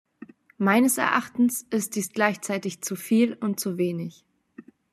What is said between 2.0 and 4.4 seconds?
gleichzeitig zuviel und zuwenig.